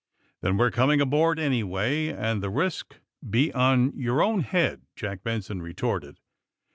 ^^Then 0.41 0.57
we're 0.57 0.71
coming 0.71 0.99
aboard, 0.99 1.37
anyway, 1.37 2.07
and 2.07 2.41
the 2.41 2.49
risk 2.49 2.95
be 3.29 3.53
on 3.53 3.93
your 3.95 4.23
own 4.23 4.47
bead," 4.51 4.79
Jack 4.95 5.21
Benson 5.23 5.61
re 5.61 5.75
torted. 5.75 6.15